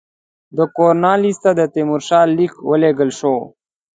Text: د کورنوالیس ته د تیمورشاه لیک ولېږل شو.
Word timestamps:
د 0.57 0.59
کورنوالیس 0.75 1.37
ته 1.43 1.51
د 1.59 1.61
تیمورشاه 1.73 2.23
لیک 2.37 2.53
ولېږل 2.69 3.09
شو. 3.19 3.35